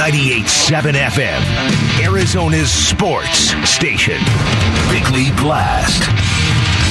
[0.00, 4.16] 98.7 FM, Arizona's sports station.
[4.88, 6.39] Bickley Blast.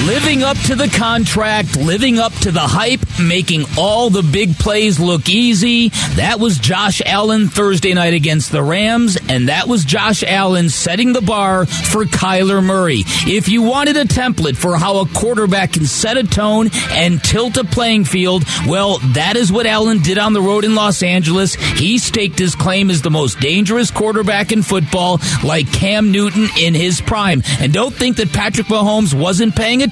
[0.06, 4.98] Living up to the contract, living up to the hype, making all the big plays
[4.98, 5.90] look easy.
[6.16, 11.12] That was Josh Allen Thursday night against the Rams, and that was Josh Allen setting
[11.12, 13.04] the bar for Kyler Murray.
[13.28, 17.58] If you wanted a template for how a quarterback can set a tone and tilt
[17.58, 21.56] a playing field, well, that is what Allen did on the road in Los Angeles.
[21.56, 26.74] He staked his claim as the most dangerous quarterback in football, like Cam Newton in
[26.74, 27.44] his prime.
[27.60, 29.89] And don't think that Patrick Mahomes wasn't paying attention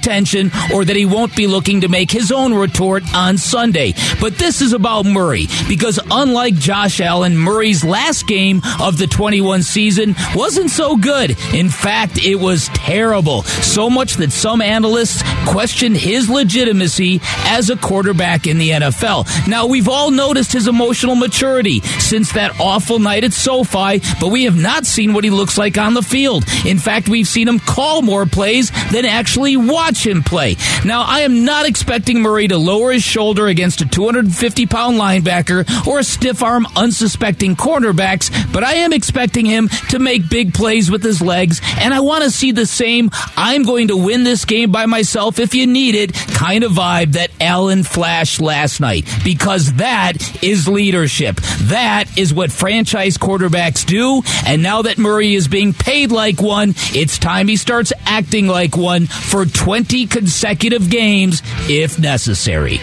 [0.72, 3.94] or that he won't be looking to make his own retort on Sunday.
[4.20, 9.62] But this is about Murray because unlike Josh Allen, Murray's last game of the 21
[9.62, 11.36] season wasn't so good.
[11.54, 13.42] In fact, it was terrible.
[13.42, 19.48] So much that some analysts questioned his legitimacy as a quarterback in the NFL.
[19.48, 24.44] Now, we've all noticed his emotional maturity since that awful night at SoFi, but we
[24.44, 26.44] have not seen what he looks like on the field.
[26.66, 30.56] In fact, we've seen him call more plays than actually watch him play.
[30.84, 35.86] Now, I am not expecting Murray to lower his shoulder against a 250 pound linebacker
[35.86, 40.90] or a stiff arm unsuspecting cornerbacks, but I am expecting him to make big plays
[40.90, 44.44] with his legs, and I want to see the same I'm going to win this
[44.44, 49.08] game by myself if you need it kind of vibe that Allen flashed last night
[49.24, 51.36] because that is leadership.
[51.62, 56.74] That is what franchise quarterbacks do, and now that Murray is being paid like one,
[56.92, 62.78] it's time he starts acting like one for 20 consecutive games if necessary.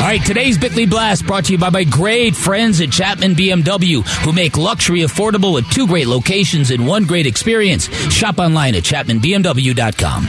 [0.00, 4.06] All right, today's Bickley Blast brought to you by my great friends at Chapman BMW,
[4.24, 7.86] who make luxury affordable with two great locations and one great experience.
[8.10, 10.28] Shop online at chapmanbmw.com.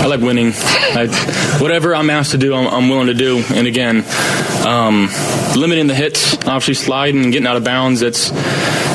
[0.00, 0.52] I like winning.
[0.54, 3.44] I, whatever I'm asked to do, I'm, I'm, willing to do.
[3.50, 4.02] And again,
[4.66, 5.10] um,
[5.54, 8.00] limiting the hits, obviously sliding and getting out of bounds.
[8.00, 8.30] That's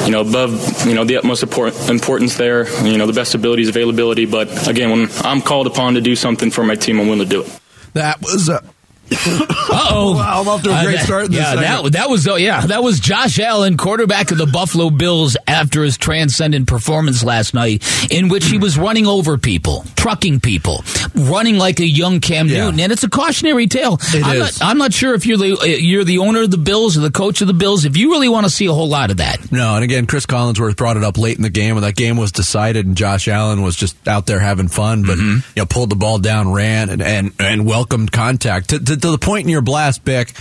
[0.06, 2.68] you know above you know the utmost importance there.
[2.86, 4.26] You know the best abilities, availability.
[4.26, 7.30] But again, when I'm called upon to do something for my team, I'm willing to
[7.30, 7.60] do it.
[7.94, 8.50] That was.
[8.50, 8.62] Uh-
[9.12, 11.32] oh, wow, I'm off to a great uh, start.
[11.32, 15.38] yeah, that, that was oh, yeah, that was Josh Allen, quarterback of the Buffalo Bills,
[15.48, 20.84] after his transcendent performance last night, in which he was running over people, trucking people,
[21.14, 22.66] running like a young Cam yeah.
[22.66, 24.00] Newton, and it's a cautionary tale.
[24.14, 24.60] It I'm, is.
[24.60, 27.02] Not, I'm not sure if you're the uh, you're the owner of the Bills or
[27.02, 27.86] the coach of the Bills.
[27.86, 29.76] If you really want to see a whole lot of that, no.
[29.76, 32.32] And again, Cris Collinsworth brought it up late in the game when that game was
[32.32, 35.48] decided, and Josh Allen was just out there having fun, but mm-hmm.
[35.56, 39.12] you know, pulled the ball down, ran, and and, and welcomed contact to, to, to
[39.12, 40.34] the point in your blast, Bick.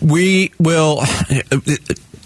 [0.00, 1.02] We will.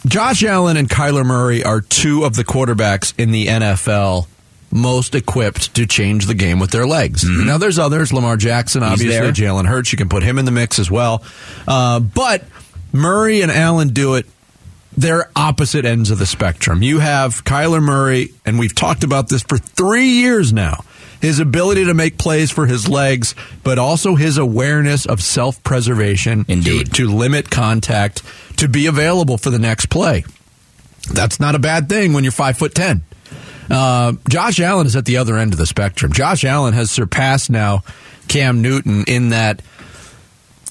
[0.06, 4.26] Josh Allen and Kyler Murray are two of the quarterbacks in the NFL
[4.70, 7.24] most equipped to change the game with their legs.
[7.24, 7.46] Mm-hmm.
[7.46, 8.12] Now, there's others.
[8.12, 9.30] Lamar Jackson, obviously.
[9.30, 11.22] Jalen Hurts, you can put him in the mix as well.
[11.66, 12.44] Uh, but
[12.92, 14.26] Murray and Allen do it.
[14.96, 16.82] They're opposite ends of the spectrum.
[16.82, 20.84] You have Kyler Murray, and we've talked about this for three years now
[21.24, 26.44] his ability to make plays for his legs, but also his awareness of self preservation.
[26.44, 28.22] To, to limit contact,
[28.58, 30.24] to be available for the next play.
[31.12, 33.02] That's not a bad thing when you're five foot ten.
[33.70, 36.12] Uh, Josh Allen is at the other end of the spectrum.
[36.12, 37.82] Josh Allen has surpassed now
[38.28, 39.62] Cam Newton in that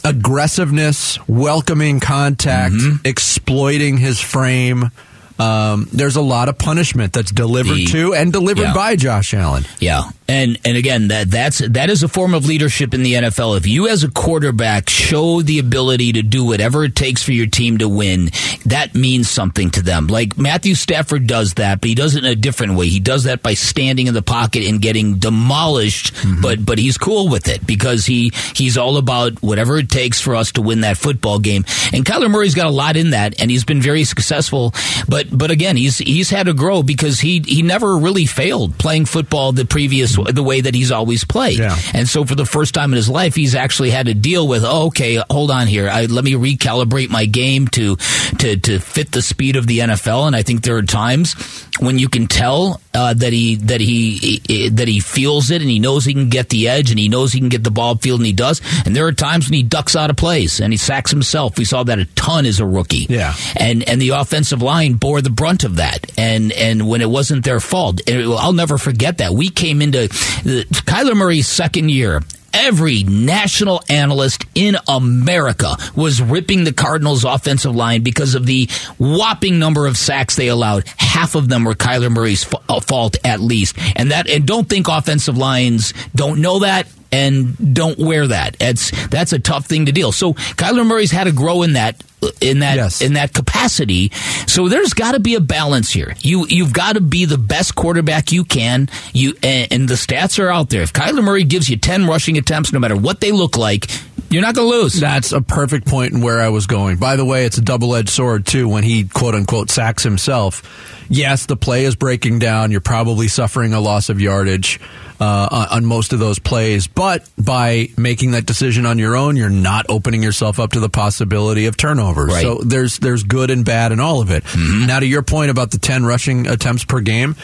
[0.03, 3.05] aggressiveness, welcoming contact, mm-hmm.
[3.05, 4.91] exploiting his frame.
[5.39, 8.73] Um, there's a lot of punishment that's delivered the, to and delivered yeah.
[8.73, 9.65] by Josh Allen.
[9.79, 13.55] Yeah, and and again, that that's that is a form of leadership in the NFL.
[13.55, 17.45] If you as a quarterback show the ability to do whatever it takes for your
[17.45, 18.31] team to win,
[18.65, 20.07] that means something to them.
[20.07, 22.87] Like Matthew Stafford does that, but he does it in a different way.
[22.87, 26.41] He does that by standing in the pocket and getting demolished, mm-hmm.
[26.41, 30.35] but but he's cool with it because he he's all about whatever it takes for
[30.35, 31.63] us to win that football game.
[31.93, 34.73] And Kyler Murray's got a lot in that, and he's been very successful.
[35.07, 39.05] But but again, he's he's had to grow because he he never really failed playing
[39.05, 41.59] football the previous the way that he's always played.
[41.59, 41.75] Yeah.
[41.93, 44.63] And so for the first time in his life, he's actually had to deal with,
[44.63, 45.89] oh, okay, hold on here.
[45.89, 47.95] I, let me recalibrate my game to,
[48.39, 50.27] to, to fit the speed of the NFL.
[50.27, 51.33] And I think there are times
[51.79, 55.69] when you can tell uh, that he that he, he, that he feels it and
[55.69, 57.97] he knows he can get the edge and he knows he can get the ball
[57.97, 58.61] field and he does.
[58.85, 61.57] And there are times when he ducks out of plays and he sacks himself.
[61.57, 63.07] We saw that a ton as a rookie.
[63.09, 63.33] Yeah.
[63.55, 66.11] And and the offensive line bore the brunt of that.
[66.17, 69.33] And and when it wasn't their fault, it, I'll never forget that.
[69.33, 72.21] We came into Kyler Murray's second year
[72.53, 79.59] every national analyst in America was ripping the Cardinals' offensive line because of the whopping
[79.59, 80.87] number of sacks they allowed.
[80.97, 84.29] Half of them were Kyler Murray's uh, fault, at least, and that.
[84.29, 88.57] And don't think offensive lines don't know that and don't wear that.
[88.59, 90.11] It's that's a tough thing to deal.
[90.11, 92.03] So Kyler Murray's had to grow in that
[92.41, 93.01] in that yes.
[93.01, 94.11] in that capacity.
[94.47, 96.15] So there's got to be a balance here.
[96.19, 98.89] You you've got to be the best quarterback you can.
[99.13, 100.81] You and, and the stats are out there.
[100.81, 103.89] If Kyler Murray gives you 10 rushing attempts no matter what they look like,
[104.33, 104.99] you're not going to lose.
[104.99, 106.97] That's a perfect point in where I was going.
[106.97, 111.05] By the way, it's a double edged sword, too, when he quote unquote sacks himself.
[111.07, 112.71] Yes, the play is breaking down.
[112.71, 114.79] You're probably suffering a loss of yardage
[115.23, 119.49] uh, on most of those plays, but by making that decision on your own, you're
[119.49, 122.29] not opening yourself up to the possibility of turnovers.
[122.29, 122.41] Right.
[122.41, 124.43] So there's there's good and bad in all of it.
[124.43, 124.87] Mm-hmm.
[124.87, 127.35] Now, to your point about the 10 rushing attempts per game,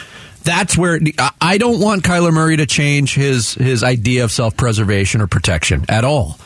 [0.42, 1.00] that's where
[1.40, 5.84] I don't want Kyler Murray to change his his idea of self preservation or protection
[5.88, 6.38] at all.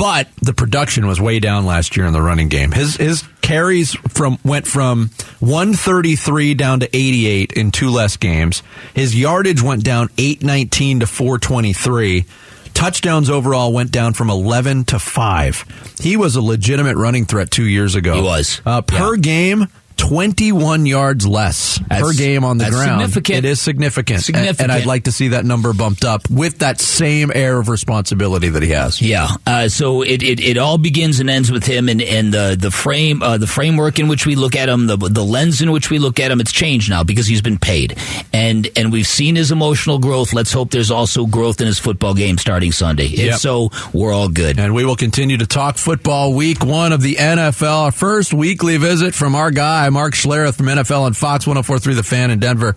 [0.00, 2.72] But the production was way down last year in the running game.
[2.72, 5.10] His his carries from went from
[5.40, 8.62] 133 down to 88 in two less games.
[8.94, 12.24] His yardage went down 819 to 423
[12.72, 15.96] touchdowns overall went down from 11 to 5.
[16.00, 18.14] He was a legitimate running threat two years ago.
[18.14, 18.62] He was.
[18.64, 19.20] Uh, per yeah.
[19.20, 19.66] game,
[20.00, 23.02] 21 yards less that's, per game on the ground.
[23.02, 23.38] Significant.
[23.38, 24.22] It is significant.
[24.22, 24.60] significant.
[24.60, 27.68] And, and, I'd like to see that number bumped up with that same air of
[27.68, 29.02] responsibility that he has.
[29.02, 29.28] Yeah.
[29.46, 32.70] Uh, so it, it, it, all begins and ends with him and, and the, the
[32.70, 35.90] frame, uh, the framework in which we look at him, the, the lens in which
[35.90, 37.98] we look at him, it's changed now because he's been paid.
[38.32, 40.32] And, and we've seen his emotional growth.
[40.32, 43.06] Let's hope there's also growth in his football game starting Sunday.
[43.06, 43.38] If yep.
[43.38, 44.58] so, we're all good.
[44.58, 47.82] And we will continue to talk football week one of the NFL.
[47.82, 52.02] Our first weekly visit from our guy, Mark Schlereth from NFL and Fox 1043 The
[52.02, 52.74] Fan in Denver,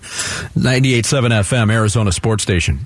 [0.58, 2.86] 98.7 FM, Arizona Sports Station.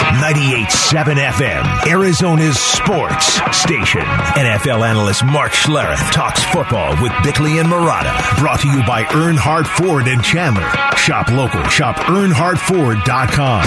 [0.00, 4.00] 98.7 FM, Arizona's sports station.
[4.00, 8.38] NFL analyst Mark Schlereth talks football with Bickley and Marotta.
[8.40, 10.68] Brought to you by Earnhardt Ford and Chandler.
[10.96, 11.62] Shop local.
[11.68, 13.62] Shop EarnhardtFord.com.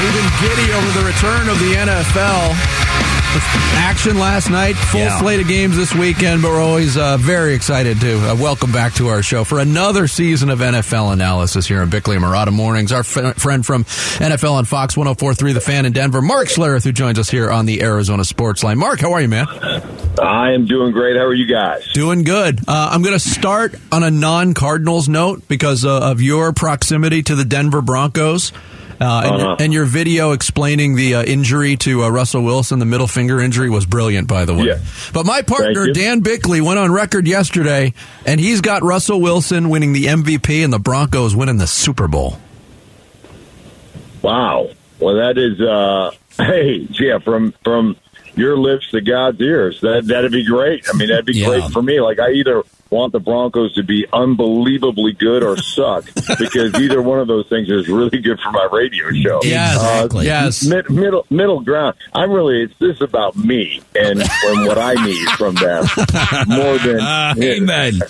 [0.00, 2.75] We've been giddy over the return of the NFL
[3.74, 4.74] action last night.
[4.74, 5.18] Full yeah.
[5.18, 8.94] slate of games this weekend, but we're always uh, very excited to uh, welcome back
[8.94, 12.92] to our show for another season of NFL analysis here in Bickley and Marotta Mornings.
[12.92, 16.92] Our f- friend from NFL on Fox 1043, The Fan in Denver, Mark Schlereth, who
[16.92, 18.78] joins us here on the Arizona Sports Line.
[18.78, 19.46] Mark, how are you, man?
[20.20, 21.16] I am doing great.
[21.16, 21.90] How are you guys?
[21.92, 22.60] Doing good.
[22.68, 27.22] Uh, I'm going to start on a non Cardinals note because uh, of your proximity
[27.24, 28.52] to the Denver Broncos.
[29.00, 29.56] Uh, and, uh-huh.
[29.60, 33.68] and, your video explaining the uh, injury to uh, Russell Wilson, the middle finger injury,
[33.68, 34.64] was brilliant, by the way.
[34.64, 34.78] Yeah.
[35.12, 37.92] But my partner, Dan Bickley, went on record yesterday,
[38.24, 42.38] and he's got Russell Wilson winning the MVP and the Broncos winning the Super Bowl.
[44.22, 44.70] Wow.
[44.98, 46.10] Well, that is, uh,
[46.42, 47.96] hey, yeah, from from
[48.34, 49.80] your lips to God's ears.
[49.80, 50.86] That that'd be great.
[50.92, 51.46] I mean, that'd be yeah.
[51.46, 52.00] great for me.
[52.00, 56.04] Like I either want the Broncos to be unbelievably good or suck
[56.38, 59.40] because either one of those things is really good for my radio show.
[59.42, 60.20] Yeah, exactly.
[60.30, 60.66] Uh, yes.
[60.66, 61.96] Mid, middle middle ground.
[62.12, 65.84] I'm really it's this about me and, and what I need from them
[66.48, 68.00] more than uh, amen.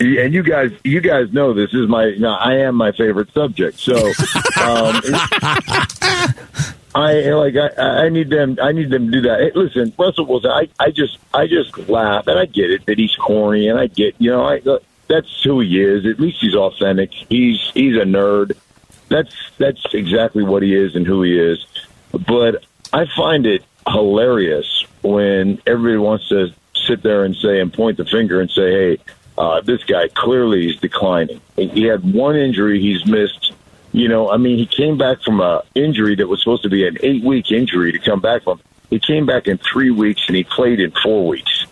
[0.00, 2.06] And you guys, you guys know this is my.
[2.06, 3.78] You know, I am my favorite subject.
[3.78, 4.12] So.
[4.60, 5.00] Um,
[6.94, 9.40] I like I, I need them I need them to do that.
[9.40, 12.98] Hey, listen, Russell Wilson, I, I just I just laugh and I get it that
[12.98, 14.60] he's corny and I get you know I
[15.08, 16.06] that's who he is.
[16.06, 17.12] At least he's authentic.
[17.12, 18.56] He's he's a nerd.
[19.08, 21.64] That's that's exactly what he is and who he is.
[22.12, 27.96] But I find it hilarious when everybody wants to sit there and say and point
[27.96, 28.98] the finger and say, "Hey,
[29.38, 32.80] uh, this guy clearly is declining." He had one injury.
[32.80, 33.52] He's missed
[33.92, 36.86] you know, I mean, he came back from a injury that was supposed to be
[36.86, 38.60] an eight week injury to come back from.
[38.90, 41.66] He came back in three weeks and he played in four weeks.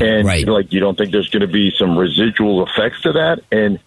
[0.00, 0.46] And right.
[0.46, 3.40] like, you don't think there's going to be some residual effects to that?
[3.50, 3.78] And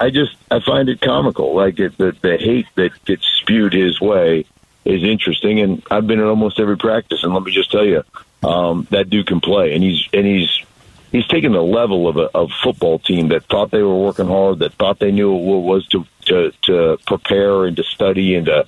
[0.00, 1.54] I just I find it comical.
[1.54, 4.44] Like it, the the hate that gets spewed his way
[4.84, 5.60] is interesting.
[5.60, 8.02] And I've been at almost every practice, and let me just tell you,
[8.42, 10.62] um, that dude can play, and he's and he's
[11.12, 14.60] he's taken the level of a of football team that thought they were working hard,
[14.60, 18.46] that thought they knew what it was to to to prepare and to study and
[18.46, 18.66] to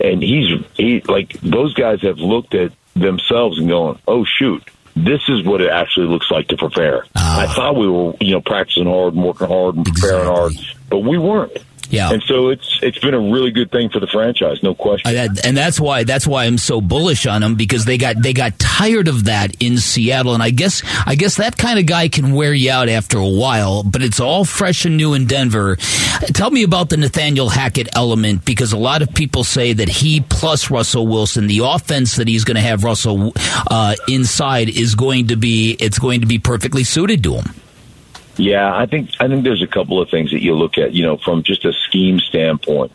[0.00, 4.62] and he's he like those guys have looked at themselves and going, oh shoot,
[4.96, 7.04] this is what it actually looks like to prepare.
[7.14, 10.64] Uh, I thought we were you know practicing hard and working hard and preparing exactly.
[10.64, 11.52] hard, but we weren't.
[11.90, 15.10] Yeah, and so it's it's been a really good thing for the franchise, no question.
[15.44, 18.58] and that's why that's why I'm so bullish on them because they got they got
[18.58, 22.32] tired of that in Seattle, and I guess I guess that kind of guy can
[22.32, 23.82] wear you out after a while.
[23.82, 25.76] But it's all fresh and new in Denver.
[26.32, 30.20] Tell me about the Nathaniel Hackett element because a lot of people say that he
[30.20, 33.32] plus Russell Wilson, the offense that he's going to have Russell
[33.70, 37.54] uh, inside is going to be it's going to be perfectly suited to him.
[38.36, 41.02] Yeah, I think I think there's a couple of things that you look at, you
[41.04, 42.92] know, from just a scheme standpoint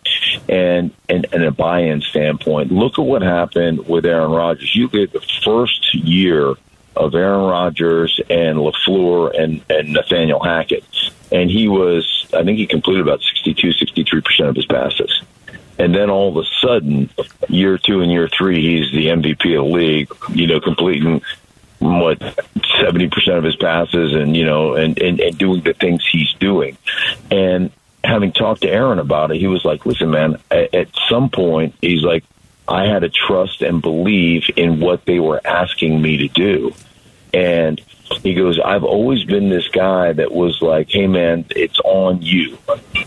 [0.49, 2.71] and and, and a buy-in standpoint.
[2.71, 4.75] Look at what happened with Aaron Rodgers.
[4.75, 6.55] You get the first year
[6.95, 10.85] of Aaron Rodgers and LaFleur and, and Nathaniel Hackett.
[11.31, 15.21] And he was, I think he completed about 62, 63% of his passes.
[15.77, 17.09] And then all of a sudden,
[17.49, 21.21] year two and year three, he's the MVP of the league, you know, completing
[21.79, 26.33] what 70% of his passes and, you know, and, and, and doing the things he's
[26.33, 26.77] doing.
[27.29, 27.71] And
[28.03, 31.75] having talked to Aaron about it, he was like, listen, man, at, at some point,
[31.81, 32.23] he's like,
[32.67, 36.73] I had to trust and believe in what they were asking me to do.
[37.33, 37.81] And
[38.21, 42.57] he goes, I've always been this guy that was like, hey, man, it's on you.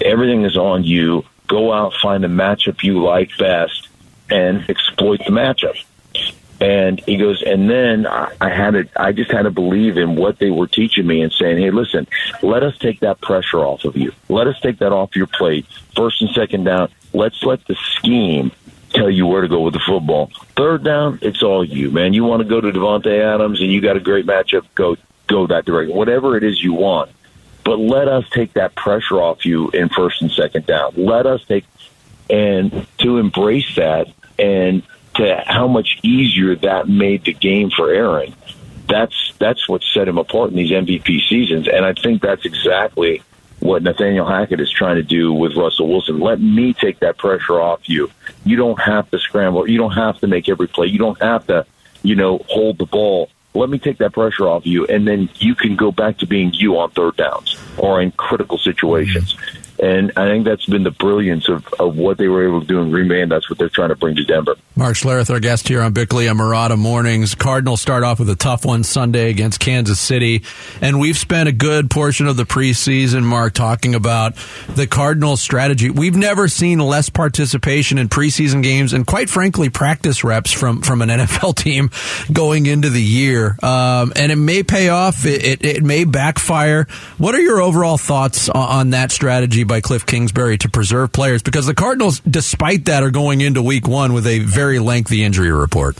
[0.04, 1.24] Everything is on you.
[1.46, 3.88] Go out, find the matchup you like best,
[4.30, 5.82] and exploit the matchup.
[6.60, 10.16] And he goes, and then I, I had to, I just had to believe in
[10.16, 12.08] what they were teaching me and saying, hey, listen,
[12.42, 14.12] let us take that pressure off of you.
[14.28, 15.66] Let us take that off your plate.
[15.94, 16.90] First and second down.
[17.12, 18.50] Let's let the scheme
[18.90, 20.30] tell you where to go with the football.
[20.56, 22.12] Third down, it's all you, man.
[22.12, 24.96] You want to go to Davante Adams and you got a great matchup, go
[25.26, 25.94] go that direction.
[25.94, 27.10] Whatever it is you want.
[27.64, 30.94] But let us take that pressure off you in first and second down.
[30.96, 31.64] Let us take
[32.30, 34.82] and to embrace that and
[35.18, 38.34] to how much easier that made the game for Aaron.
[38.88, 43.22] That's that's what set him apart in these MVP seasons, and I think that's exactly
[43.60, 46.20] what Nathaniel Hackett is trying to do with Russell Wilson.
[46.20, 48.10] Let me take that pressure off you.
[48.44, 49.68] You don't have to scramble.
[49.68, 50.86] You don't have to make every play.
[50.86, 51.66] You don't have to,
[52.02, 53.30] you know, hold the ball.
[53.54, 56.52] Let me take that pressure off you, and then you can go back to being
[56.54, 59.34] you on third downs or in critical situations.
[59.34, 59.67] Mm-hmm.
[59.80, 62.80] And I think that's been the brilliance of, of what they were able to do
[62.80, 64.56] in Green Bay, and that's what they're trying to bring to Denver.
[64.74, 67.34] Mark Schlereth, our guest here on Bickley and Marotta Mornings.
[67.34, 70.42] Cardinals start off with a tough one Sunday against Kansas City.
[70.80, 74.36] And we've spent a good portion of the preseason, Mark, talking about
[74.68, 75.90] the Cardinals strategy.
[75.90, 81.02] We've never seen less participation in preseason games and, quite frankly, practice reps from, from
[81.02, 81.90] an NFL team
[82.32, 83.56] going into the year.
[83.62, 86.86] Um, and it may pay off, it, it, it, may backfire.
[87.16, 89.64] What are your overall thoughts on, on that strategy?
[89.68, 93.86] By Cliff Kingsbury to preserve players because the Cardinals, despite that, are going into week
[93.86, 95.96] one with a very lengthy injury report.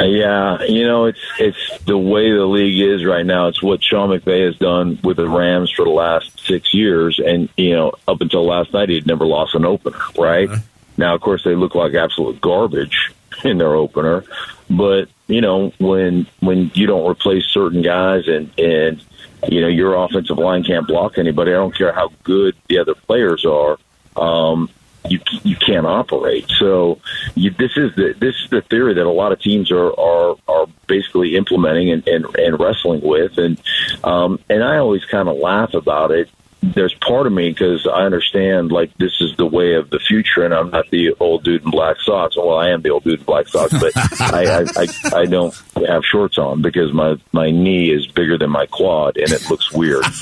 [0.00, 3.48] Yeah, you know, it's it's the way the league is right now.
[3.48, 7.48] It's what Sean McVay has done with the Rams for the last six years, and
[7.56, 9.98] you know, up until last night, he had never lost an opener.
[10.16, 10.60] Right uh-huh.
[10.96, 13.12] now, of course, they look like absolute garbage
[13.44, 14.24] in their opener,
[14.70, 19.04] but you know, when when you don't replace certain guys and and
[19.46, 21.52] you know, your offensive line can't block anybody.
[21.52, 23.78] I don't care how good the other players are.
[24.16, 24.70] Um,
[25.08, 26.50] you you can't operate.
[26.58, 27.00] So
[27.34, 30.36] you, this is the this is the theory that a lot of teams are are,
[30.48, 33.60] are basically implementing and, and, and wrestling with, and
[34.04, 36.28] um, and I always kind of laugh about it
[36.60, 40.44] there's part of me because I understand like this is the way of the future,
[40.44, 42.36] and I'm not the old dude in black socks.
[42.36, 45.54] Well, I am the old dude in black socks, but I, I, I I don't
[45.86, 49.72] have shorts on because my my knee is bigger than my quad, and it looks
[49.72, 50.04] weird.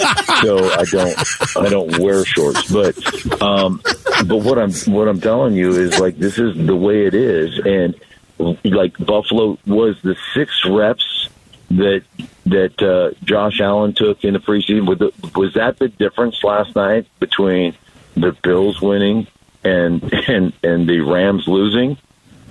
[0.42, 2.70] so I don't I don't wear shorts.
[2.70, 3.80] But um,
[4.26, 7.58] but what I'm what I'm telling you is like this is the way it is,
[7.64, 7.94] and
[8.64, 11.15] like Buffalo was the six reps
[11.70, 12.04] that
[12.46, 14.86] that uh, Josh Allen took in the preseason?
[14.86, 17.74] Was, the, was that the difference last night between
[18.14, 19.26] the Bills winning
[19.64, 21.98] and and and the Rams losing?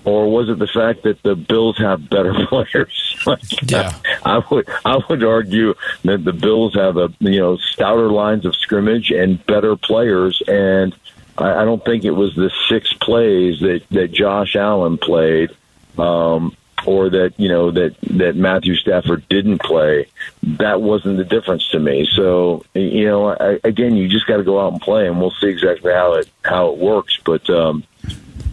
[0.04, 3.18] Or was it the fact that the Bills have better players?
[3.64, 3.92] yeah,
[4.24, 8.46] I, I would I would argue that the Bills have a you know stouter lines
[8.46, 10.96] of scrimmage and better players, and
[11.38, 15.56] I, I don't think it was the six plays that that Josh Allen played
[15.98, 20.08] um, or that you know that that Matthew Stafford didn't play,
[20.44, 22.08] that wasn't the difference to me.
[22.15, 25.32] So you know, I, again, you just got to go out and play, and we'll
[25.32, 27.20] see exactly how it how it works.
[27.24, 27.84] But um,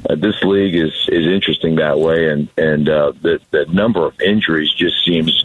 [0.09, 4.21] uh, this league is is interesting that way, and and uh, the the number of
[4.21, 5.45] injuries just seems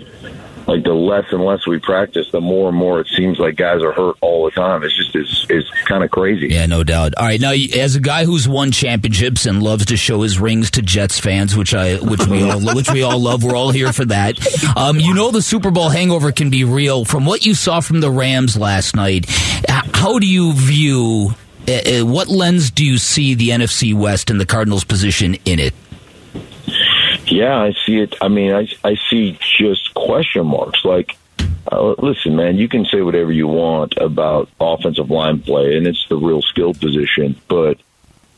[0.67, 3.81] like the less and less we practice, the more and more it seems like guys
[3.81, 4.83] are hurt all the time.
[4.83, 6.47] It's just it's, it's kind of crazy.
[6.49, 7.13] Yeah, no doubt.
[7.17, 10.71] All right, now as a guy who's won championships and loves to show his rings
[10.71, 13.93] to Jets fans, which I which we all which we all love, we're all here
[13.93, 14.37] for that.
[14.75, 17.05] Um, you know the Super Bowl hangover can be real.
[17.05, 19.25] From what you saw from the Rams last night,
[19.69, 21.33] how do you view?
[21.67, 25.73] Uh, what lens do you see the NFC West and the Cardinals' position in it?
[27.37, 28.15] Yeah, I see it.
[28.19, 30.83] I mean, I I see just question marks.
[30.83, 31.15] Like,
[31.71, 36.03] uh, listen, man, you can say whatever you want about offensive line play, and it's
[36.09, 37.39] the real skill position.
[37.47, 37.77] But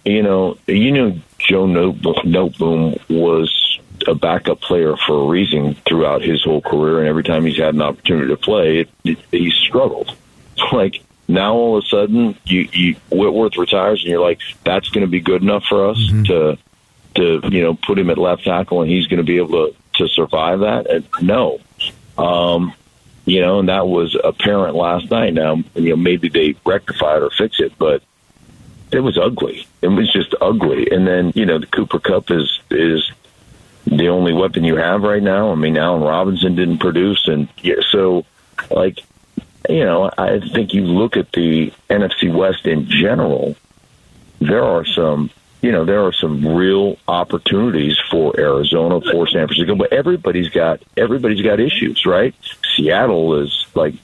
[0.04, 6.44] you know, you know, Joe Noteboom was a backup player for a reason throughout his
[6.44, 10.14] whole career, and every time he's had an opportunity to play, it, it, he's struggled.
[10.58, 14.90] It's like now all of a sudden, you, you Whitworth retires, and you're like, that's
[14.90, 16.24] going to be good enough for us mm-hmm.
[16.24, 16.58] to
[17.20, 19.76] to you know put him at left tackle, and he's going to be able to
[19.96, 20.90] to survive that.
[20.90, 21.60] And no,
[22.18, 22.74] um,
[23.26, 25.34] you know, and that was apparent last night.
[25.34, 28.02] Now, you know, maybe they rectify it or fix it, but
[28.92, 29.68] it was ugly.
[29.82, 30.90] It was just ugly.
[30.90, 33.12] And then, you know, the Cooper Kupp is is
[33.86, 35.52] the only weapon you have right now.
[35.52, 38.26] I mean, Allen Robinson didn't produce, and yeah, so
[38.72, 39.00] like,
[39.70, 43.56] you know, I think you look at the NFC West in general.
[44.42, 49.76] There are some you know, there are some real opportunities for Arizona, for San Francisco,
[49.76, 52.34] but everybody's got everybody's got issues, right?
[52.76, 53.96] Seattle is like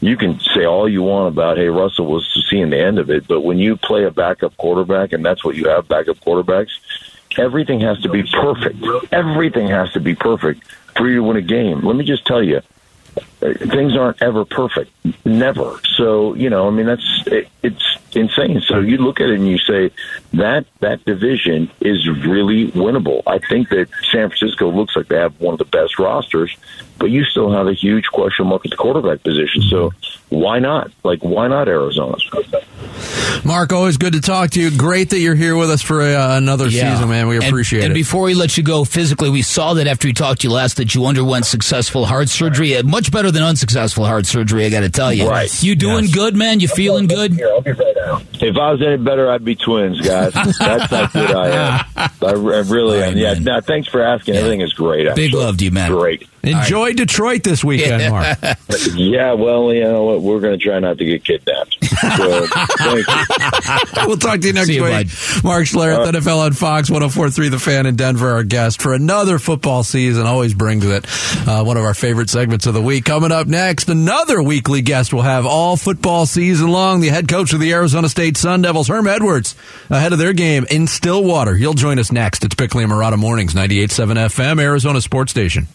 [0.00, 3.26] you can say all you want about hey Russell was seeing the end of it,
[3.26, 6.70] but when you play a backup quarterback and that's what you have backup quarterbacks,
[7.38, 8.76] everything has to be perfect.
[9.12, 10.62] Everything has to be perfect
[10.96, 11.80] for you to win a game.
[11.80, 12.60] Let me just tell you,
[13.40, 14.90] things aren't ever perfect,
[15.24, 15.80] never.
[15.96, 18.60] So you know, I mean, that's it, it's insane.
[18.60, 19.90] So you look at it and you say
[20.34, 23.22] that that division is really winnable.
[23.26, 26.56] I think that San Francisco looks like they have one of the best rosters,
[26.98, 29.62] but you still have a huge question mark at the quarterback position.
[29.62, 29.92] So
[30.28, 30.90] why not?
[31.02, 32.16] Like, why not Arizona?
[33.44, 34.76] Mark, always good to talk to you.
[34.76, 36.92] Great that you're here with us for uh, another yeah.
[36.92, 37.26] season, man.
[37.26, 37.86] We appreciate and, it.
[37.86, 40.52] And before we let you go physically, we saw that after we talked to you
[40.52, 42.80] last that you underwent successful heart surgery.
[42.82, 45.28] Much better than unsuccessful heart surgery, I got to tell you.
[45.28, 45.62] Right.
[45.62, 46.14] You doing yes.
[46.14, 46.60] good, man?
[46.60, 47.32] You feeling good?
[47.32, 48.22] Here, I'll be right out.
[48.34, 50.32] If I was any better, I'd be twins, guys.
[50.58, 51.84] That's how good I am.
[51.96, 53.16] I, I really am.
[53.16, 53.34] Yeah.
[53.34, 54.34] Now, thanks for asking.
[54.34, 54.40] Yeah.
[54.40, 55.06] Everything is great.
[55.06, 55.28] Actually.
[55.28, 55.90] Big love to you, man.
[55.90, 56.28] Great.
[56.42, 56.96] Enjoy right.
[56.96, 58.10] Detroit this weekend, yeah.
[58.10, 58.38] Mark.
[58.94, 60.22] yeah, well, you know what?
[60.22, 61.78] We're going to try not to get kidnapped.
[62.00, 62.46] So,
[64.06, 64.92] we'll talk to you next you, week.
[64.92, 65.44] Bud.
[65.44, 69.38] Mark Schlereth, uh, NFL on Fox 1043 The Fan in Denver, our guest for another
[69.38, 70.26] football season.
[70.26, 71.04] Always brings it.
[71.46, 73.04] Uh, one of our favorite segments of the week.
[73.04, 77.00] Coming up next, another weekly guest will have all football season long.
[77.00, 79.54] The head coach of the Arizona State Sun Devils, Herm Edwards,
[79.90, 81.54] ahead of their game in Stillwater.
[81.54, 82.44] He'll join us next.
[82.44, 85.68] It's Bickley and Marotta Mornings, 98.7 FM, Arizona Sports Station.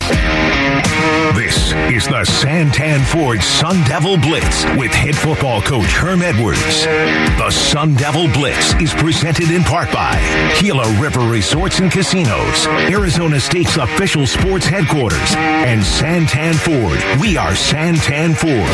[1.36, 6.62] This is the Santan Ford Sun Devil Blitz with head football coach Herm Edwards.
[6.86, 10.16] The Sun Devil Blitz is presented in part by
[10.62, 17.20] Gila River Resorts and Casinos, Arizona State's official sports headquarters, and Santan Ford.
[17.20, 18.72] We are Santan Ford.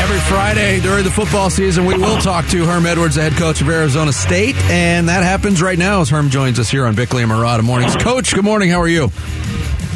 [0.00, 3.60] Every Friday during the football season, we will talk to Herm Edwards, the head coach
[3.60, 7.22] of Arizona State, and that happens right now as Herm joins us here on Bickley
[7.22, 7.94] and Marotta Mornings.
[7.96, 8.70] Coach, good morning.
[8.70, 9.10] How are you?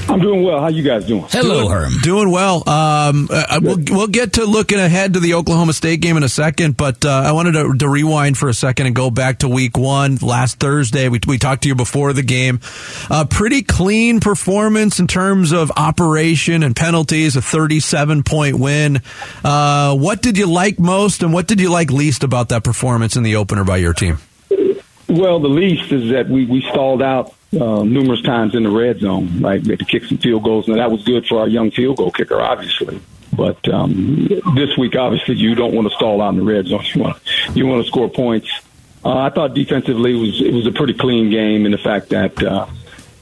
[0.08, 0.60] I'm doing well.
[0.60, 1.24] How you guys doing?
[1.28, 1.92] Hello, doing, Herm.
[2.02, 2.68] Doing well.
[2.68, 6.28] Um, uh, we'll, we'll get to looking ahead to the Oklahoma State game in a
[6.28, 9.48] second, but uh, I wanted to, to, rewind for a second and go back to
[9.48, 10.16] week one.
[10.16, 12.60] Last Thursday, we, we talked to you before the game.
[13.10, 19.00] A pretty clean performance in terms of operation and penalties, a 37 point win.
[19.44, 23.16] Uh, what did you like most and what did you like least about that performance
[23.16, 24.18] in the opener by your team?
[25.08, 29.00] Well, the least is that we, we stalled out uh, numerous times in the red
[29.00, 29.62] zone, right?
[29.62, 31.98] We had to kick some field goals, and that was good for our young field
[31.98, 33.00] goal kicker, obviously.
[33.34, 36.84] But um, this week, obviously, you don't want to stall out in the red zone.
[36.94, 37.22] You want
[37.54, 38.50] you want to score points.
[39.04, 42.10] Uh, I thought defensively it was it was a pretty clean game in the fact
[42.10, 42.66] that uh,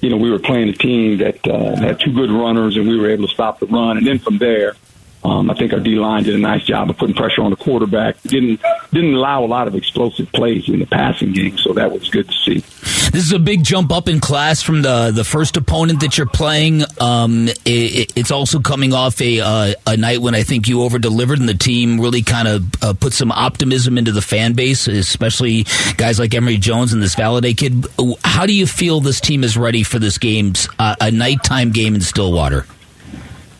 [0.01, 2.99] you know we were playing a team that uh, had two good runners, and we
[2.99, 3.99] were able to stop the run.
[3.99, 4.75] And then from there,
[5.23, 7.57] um, I think our D line did a nice job of putting pressure on the
[7.57, 8.21] quarterback.
[8.23, 8.61] Didn't
[8.93, 12.29] didn't allow a lot of explosive plays in the passing game, so that was good
[12.29, 12.65] to see.
[13.11, 16.27] This is a big jump up in class from the the first opponent that you're
[16.27, 16.85] playing.
[16.99, 20.99] Um, it, it's also coming off a uh, a night when I think you over
[20.99, 24.89] delivered, and the team really kind of uh, put some optimism into the fan base,
[24.89, 25.67] especially
[25.99, 27.85] guys like Emory Jones and this Valladay kid.
[28.25, 31.95] How do you feel this team is ready for this game, uh, a nighttime game
[31.95, 32.65] in Stillwater?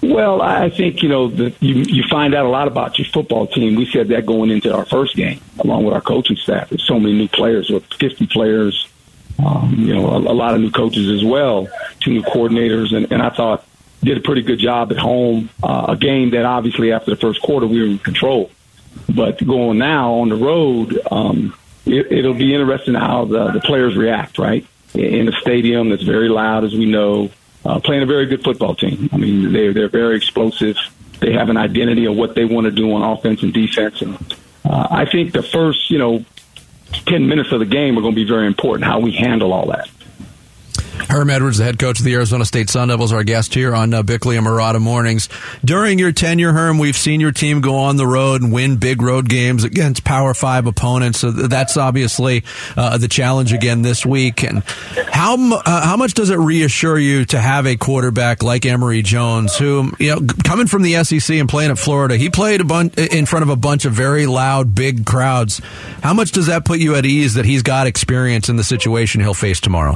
[0.03, 3.47] Well, I think you know the, you you find out a lot about your football
[3.47, 3.75] team.
[3.75, 6.71] We said that going into our first game, along with our coaching staff.
[6.71, 8.89] There's so many new players, with 50 players,
[9.45, 11.69] um, you know, a, a lot of new coaches as well,
[12.01, 13.67] two new coordinators, and, and I thought
[14.03, 15.51] did a pretty good job at home.
[15.63, 18.51] Uh, a game that obviously after the first quarter we were in control,
[19.15, 23.97] but going now on the road, um, it, it'll be interesting how the, the players
[23.97, 24.39] react.
[24.39, 27.31] Right in a stadium that's very loud, as we know
[27.65, 29.09] uh, playing a very good football team.
[29.13, 30.77] I mean, they're they're very explosive.
[31.21, 34.17] They have an identity of what they want to do on offense and defense, and
[34.65, 36.25] uh, I think the first you know
[37.07, 38.85] ten minutes of the game are going to be very important.
[38.85, 39.89] How we handle all that.
[41.09, 43.93] Herm Edwards, the head coach of the Arizona State Sun Devils, our guest here on
[43.95, 45.29] uh, Bickley and Marotta Mornings.
[45.65, 49.03] During your tenure, Herm, we've seen your team go on the road and win big
[49.03, 51.21] road games against Power Five opponents.
[51.21, 52.45] So that's obviously
[52.77, 54.45] uh, the challenge again this week.
[54.45, 54.63] And
[55.13, 59.57] how uh, how much does it reassure you to have a quarterback like Emory Jones,
[59.57, 62.97] who you know coming from the SEC and playing at Florida, he played a bunch
[62.99, 65.61] in front of a bunch of very loud, big crowds.
[66.03, 69.21] How much does that put you at ease that he's got experience in the situation
[69.21, 69.95] he'll face tomorrow?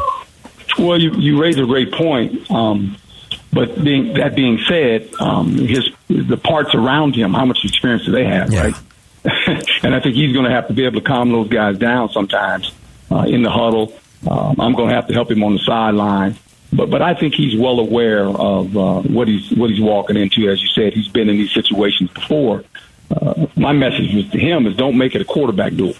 [0.78, 2.50] Well, you, you raise a great point.
[2.50, 2.96] Um,
[3.52, 8.12] but being, that being said, um, his the parts around him, how much experience do
[8.12, 8.62] they have, yeah.
[8.62, 8.74] right?
[9.82, 12.10] and I think he's going to have to be able to calm those guys down
[12.10, 12.72] sometimes
[13.10, 13.92] uh, in the huddle.
[14.28, 16.36] Um, I'm going to have to help him on the sideline.
[16.72, 20.50] But but I think he's well aware of uh, what he's what he's walking into.
[20.50, 22.64] As you said, he's been in these situations before.
[23.10, 25.94] Uh, my message to him is don't make it a quarterback duel.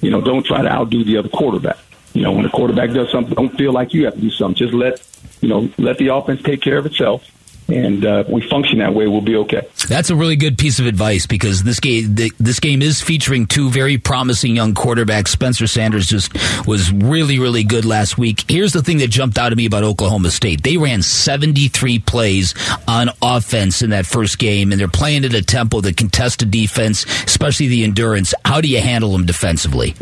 [0.00, 1.76] You know, don't try to outdo the other quarterback.
[2.14, 4.54] You know, when a quarterback does something, don't feel like you have to do something.
[4.54, 5.02] Just let
[5.40, 7.28] you know, let the offense take care of itself
[7.68, 9.66] and uh, we function that way, we'll be okay.
[9.88, 13.46] That's a really good piece of advice because this game the, this game is featuring
[13.46, 15.28] two very promising young quarterbacks.
[15.28, 16.32] Spencer Sanders just
[16.66, 18.44] was really really good last week.
[18.48, 22.54] Here's the thing that jumped out at me about Oklahoma State: they ran 73 plays
[22.88, 26.24] on offense in that first game, and they're playing at a tempo that can test
[26.24, 28.34] contested defense, especially the endurance.
[28.44, 29.94] How do you handle them defensively?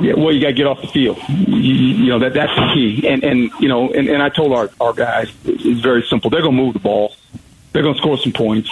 [0.00, 1.18] Yeah, well, you got to get off the field.
[1.28, 3.08] You, you, know that that's the key.
[3.08, 5.32] And and you know, and, and I told our our guys
[5.66, 6.30] it's very simple.
[6.30, 7.16] They're going to move the ball ball.
[7.72, 8.70] They're going to score some points.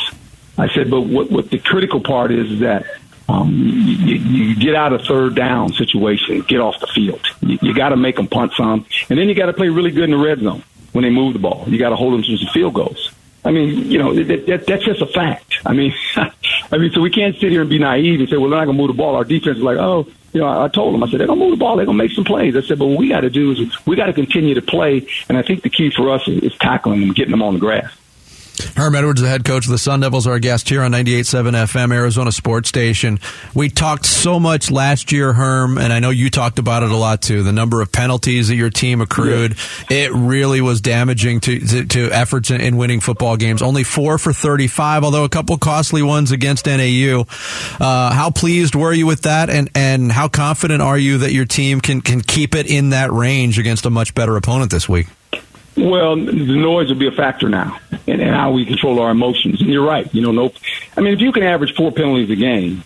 [0.57, 2.87] I said, but what, what the critical part is, is that
[3.29, 7.21] um, you, you get out of third down situation, get off the field.
[7.41, 9.91] You, you got to make them punt some, and then you got to play really
[9.91, 11.65] good in the red zone when they move the ball.
[11.67, 13.13] You got to hold them to some field goals.
[13.45, 15.57] I mean, you know, that, that, that's just a fact.
[15.67, 18.49] I mean, I mean, so we can't sit here and be naive and say, well,
[18.51, 19.15] they're not going to move the ball.
[19.17, 21.39] Our defense is like, oh, you know, I, I told them, I said, they're going
[21.39, 21.77] to move the ball.
[21.77, 22.57] They're going to make some plays.
[22.57, 25.07] I said, but what we got to do is we got to continue to play.
[25.29, 27.61] And I think the key for us is, is tackling them, getting them on the
[27.61, 27.95] grass.
[28.77, 31.93] Herm Edwards, the head coach of the Sun Devils, our guest here on 98.7 FM,
[31.93, 33.19] Arizona Sports Station.
[33.53, 36.97] We talked so much last year, Herm, and I know you talked about it a
[36.97, 37.43] lot too.
[37.43, 39.57] The number of penalties that your team accrued,
[39.90, 40.05] yeah.
[40.05, 43.61] it really was damaging to, to, to efforts in, in, winning football games.
[43.61, 47.25] Only four for 35, although a couple costly ones against NAU.
[47.81, 51.45] Uh, how pleased were you with that, and, and how confident are you that your
[51.45, 55.07] team can, can keep it in that range against a much better opponent this week?
[55.77, 59.61] Well, the noise will be a factor now, and, and how we control our emotions.
[59.61, 60.13] And you're right.
[60.15, 60.53] You know, no.
[60.97, 62.85] I mean, if you can average four penalties a game,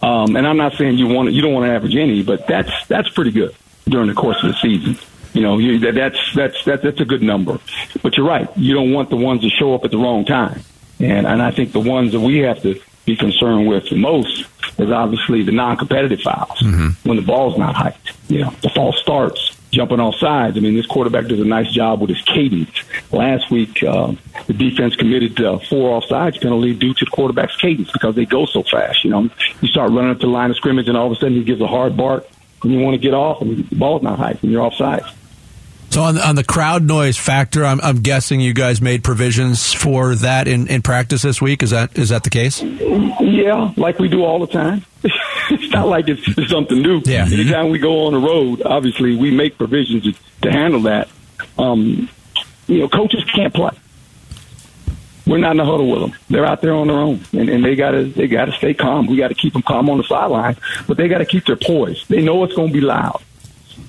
[0.00, 2.70] um, and I'm not saying you want you don't want to average any, but that's
[2.86, 3.54] that's pretty good
[3.88, 4.96] during the course of the season.
[5.32, 7.58] You know, you, that, that's that's that's that's a good number.
[8.02, 8.48] But you're right.
[8.56, 10.60] You don't want the ones that show up at the wrong time,
[11.00, 14.46] and and I think the ones that we have to be concerned with the most
[14.78, 17.08] is obviously the non-competitive fouls mm-hmm.
[17.08, 18.12] when the ball's not hiked.
[18.28, 20.56] You know, the false starts jumping off sides.
[20.56, 22.70] I mean, this quarterback does a nice job with his cadence.
[23.12, 24.12] Last week, uh,
[24.46, 28.46] the defense committed uh, four offsides penalty due to the quarterback's cadence because they go
[28.46, 29.04] so fast.
[29.04, 31.16] You know, you start running up to the line of scrimmage, and all of a
[31.16, 32.26] sudden he gives a hard bark,
[32.62, 35.02] and you want to get off, and the ball's not high, and you're offside.
[35.90, 40.16] So on, on the crowd noise factor, I'm, I'm, guessing you guys made provisions for
[40.16, 41.62] that in, in practice this week.
[41.62, 42.60] Is that is that the case?
[42.60, 44.84] Yeah, like we do all the time.
[45.50, 47.02] it's not like it's, it's something new.
[47.04, 47.26] Yeah.
[47.30, 51.08] Anytime we go on the road, obviously we make provisions to, to handle that.
[51.58, 52.08] Um,
[52.66, 53.72] you know, coaches can't play.
[55.26, 56.20] We're not in the huddle with them.
[56.28, 59.06] They're out there on their own, and, and they gotta they gotta stay calm.
[59.06, 61.56] We got to keep them calm on the sideline, but they got to keep their
[61.56, 62.06] poise.
[62.08, 63.22] They know it's going to be loud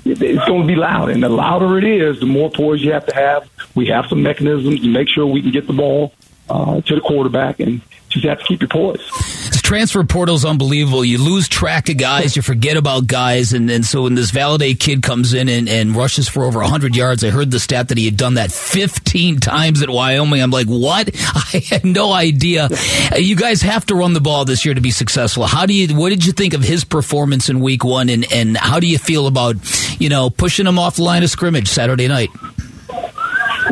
[0.05, 1.09] it's going to be loud.
[1.09, 3.49] And the louder it is, the more poise you have to have.
[3.73, 6.13] We have some mechanisms to make sure we can get the ball
[6.49, 9.01] uh, to the quarterback and just have to keep your poise.
[9.65, 11.03] Transfer portal is unbelievable.
[11.03, 14.79] You lose track of guys, you forget about guys, and, and so when this Valladay
[14.79, 17.97] kid comes in and, and rushes for over 100 yards, I heard the stat that
[17.97, 20.39] he had done that 15 times at Wyoming.
[20.39, 21.09] I'm like, what?
[21.15, 22.69] I had no idea.
[23.17, 25.47] You guys have to run the ball this year to be successful.
[25.47, 25.97] How do you?
[25.97, 28.99] What did you think of his performance in Week One, and and how do you
[28.99, 29.55] feel about
[29.99, 32.29] you know pushing him off the line of scrimmage Saturday night?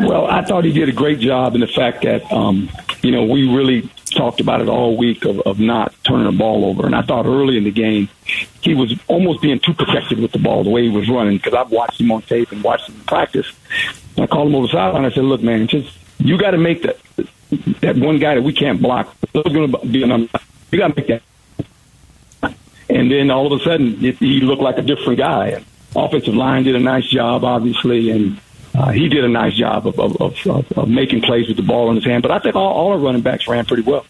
[0.00, 2.68] Well, I thought he did a great job in the fact that um,
[3.00, 6.64] you know we really talked about it all week of, of not turning the ball
[6.64, 6.86] over.
[6.86, 8.08] And I thought early in the game,
[8.60, 11.54] he was almost being too protected with the ball the way he was running because
[11.54, 13.50] I've watched him on tape and watched him in practice.
[14.16, 15.04] And I called him over the sideline.
[15.04, 16.98] I said, "Look, man, just you got to make that
[17.80, 19.14] that one guy that we can't block.
[19.32, 20.30] There's going to be a number.
[20.70, 21.22] You got to make that."
[22.88, 25.64] And then all of a sudden, it, he looked like a different guy.
[25.96, 28.38] Offensive line did a nice job, obviously, and
[28.74, 31.90] uh, he did a nice job of, of, of, of, making plays with the ball
[31.90, 32.22] in his hand.
[32.22, 34.04] But I think all, all our running backs ran pretty well.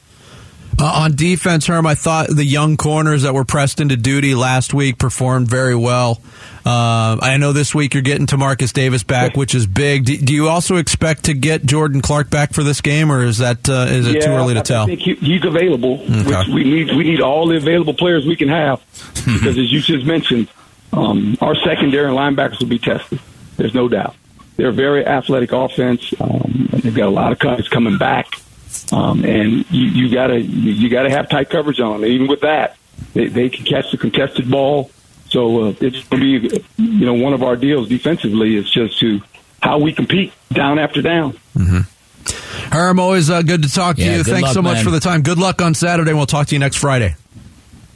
[0.78, 4.74] Uh, on defense, Herm, I thought the young corners that were pressed into duty last
[4.74, 6.20] week performed very well.
[6.66, 10.06] Uh, I know this week you're getting to Marcus Davis back, which is big.
[10.06, 13.38] Do, do, you also expect to get Jordan Clark back for this game, or is
[13.38, 14.86] that uh, is it yeah, too early to I tell?
[14.86, 16.00] think he, he's available.
[16.02, 16.52] Okay.
[16.52, 18.82] we need we need all the available players we can have
[19.14, 20.48] because, as you just mentioned,
[20.92, 23.20] um, our secondary and linebackers will be tested.
[23.56, 24.16] There's no doubt.
[24.56, 26.12] They're a very athletic offense.
[26.20, 28.26] Um, they've got a lot of guys coming back,
[28.92, 32.00] um, and you, you gotta you, you gotta have tight coverage on.
[32.00, 32.10] them.
[32.10, 32.76] Even with that,
[33.14, 34.90] they, they can catch the contested ball.
[35.28, 39.00] So uh, it's going to be, you know, one of our deals defensively is just
[39.00, 39.20] to
[39.60, 41.32] how we compete down after down.
[41.56, 42.70] Mm-hmm.
[42.72, 44.22] Herm, always uh, good to talk to Yeah, you.
[44.24, 44.84] Thanks luck, so much man.
[44.84, 45.22] for the time.
[45.22, 46.10] Good luck on Saturday.
[46.10, 47.16] and We'll talk to you next Friday.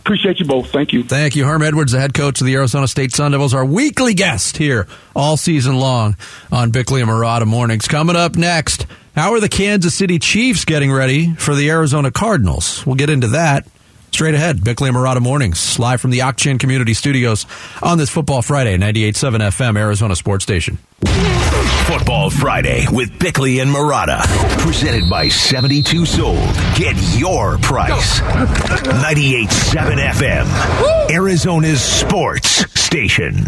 [0.08, 0.70] Appreciate you both.
[0.70, 1.04] Thank you.
[1.04, 1.44] Thank you.
[1.44, 4.86] Herm Edwards, the head coach of the Arizona State Sun Devils, our weekly guest here
[5.14, 6.16] all season long
[6.50, 7.86] on Bickley and Marotta Mornings.
[7.86, 12.86] Coming up next, how are the Kansas City Chiefs getting ready for the Arizona Cardinals?
[12.86, 13.66] We'll get into that
[14.10, 14.64] straight ahead.
[14.64, 17.44] Bickley and Marotta Mornings, live from the Ochin Community Studios
[17.82, 20.78] on this Football Friday, 98.7 FM, Arizona Sports Station.
[21.88, 24.20] Football Friday with Bickley and Marotta.
[24.58, 26.36] Presented by 72 Sold.
[26.76, 28.20] Get your price.
[28.20, 31.10] 98.7 FM.
[31.10, 33.46] Arizona's sports station.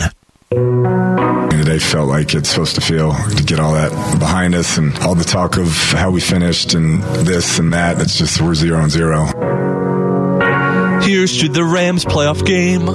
[0.49, 5.15] Today felt like it's supposed to feel to get all that behind us and all
[5.15, 8.01] the talk of how we finished and this and that.
[8.01, 9.70] It's just we're zero and zero.
[11.11, 12.87] Here's to the Rams playoff game.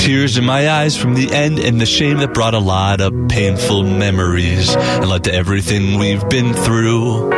[0.00, 3.28] Tears in my eyes from the end and the shame that brought a lot of
[3.28, 7.30] painful memories and led to everything we've been through.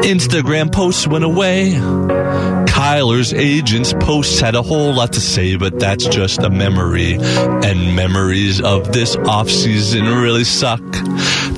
[0.00, 1.74] Instagram posts went away.
[1.74, 7.18] Kyler's agent's posts had a whole lot to say, but that's just a memory.
[7.20, 10.80] And memories of this offseason really suck.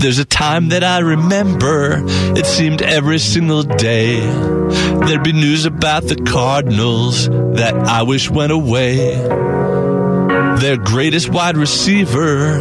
[0.02, 2.02] There's a time that I remember,
[2.36, 4.18] it seemed every single day.
[4.18, 9.14] There'd be news about the Cardinals that I wish went away.
[10.58, 12.60] Their greatest wide receiver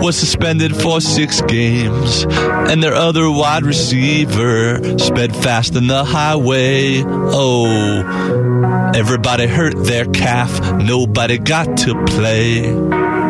[0.00, 7.04] was suspended for six games, and their other wide receiver sped fast in the highway.
[7.06, 13.21] Oh, everybody hurt their calf, nobody got to play.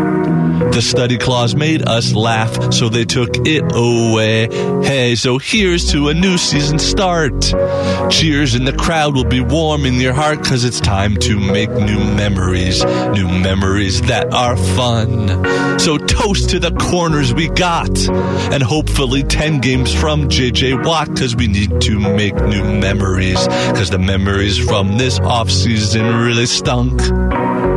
[0.72, 4.48] The study clause made us laugh, so they took it away.
[4.82, 7.42] Hey, so here's to a new season start.
[8.10, 11.68] Cheers in the crowd will be warm in your heart, cause it's time to make
[11.68, 15.28] new memories, new memories that are fun.
[15.78, 21.36] So toast to the corners we got, and hopefully 10 games from JJ Watt, cause
[21.36, 27.71] we need to make new memories, cause the memories from this offseason really stunk.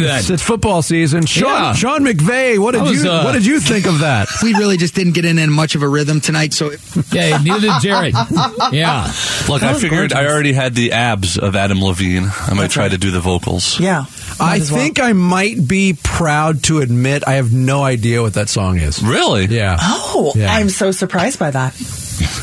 [0.00, 0.18] Wow, then.
[0.20, 1.26] It's, it's football season.
[1.26, 1.72] Sean, Yeah.
[1.74, 4.28] Sean McVay, what did was, you uh, what did you think of that?
[4.42, 6.52] we really just didn't get in, in much of a rhythm tonight.
[6.54, 6.72] So
[7.12, 8.14] Yeah, neither did Jared.
[8.72, 9.12] Yeah.
[9.48, 12.28] Look, I was figured I already had the abs of Adam Levine.
[12.46, 13.78] I might try to do the vocals.
[13.80, 14.06] Yeah.
[14.40, 14.80] I might well.
[14.80, 19.02] think I might be proud to admit I have no idea what that song is.
[19.02, 19.46] Really?
[19.46, 19.76] Yeah.
[19.80, 20.52] Oh, Yeah.
[20.52, 21.74] I'm so surprised by that.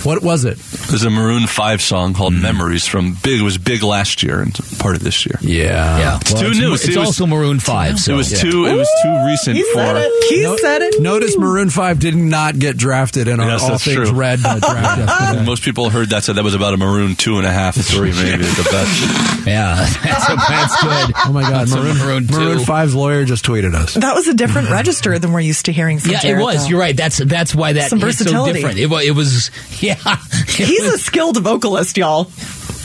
[0.04, 0.58] What was it?
[0.90, 3.40] There's a Maroon 5 song called Memories from Big.
[3.40, 5.38] It was big last year and part of this year.
[5.42, 5.98] Yeah.
[5.98, 6.18] Yeah.
[6.22, 6.74] It's too new.
[6.74, 8.00] It's, See, it was- also Maroon 5.
[8.00, 8.14] So.
[8.14, 10.34] it was too it was too recent He for said it.
[10.34, 11.02] He No- said it.
[11.02, 14.12] Notice Maroon 5 did not get drafted in our Yes, All Things true.
[14.18, 15.46] Red uh, draft yesterday.
[15.46, 18.12] most people heard that said that was about a maroon two and a half, three
[18.12, 19.48] maybe at the best.
[19.48, 19.76] Yeah.
[20.04, 21.16] That's, that's good.
[21.26, 21.68] Oh my God.
[21.68, 23.94] That's Maroon, Maroon Maroon, 5's lawyer just tweeted us.
[23.96, 26.64] That was a different register than we're used to hearing from Yeah, Jared, it was.
[26.64, 26.70] though.
[26.70, 26.96] You're right.
[26.96, 28.54] That's that's why that Some hit so versatility.
[28.54, 28.80] different.
[28.80, 29.52] It, it was.
[29.84, 30.18] Yeah.
[30.48, 32.32] He's a skilled vocalist, y'all.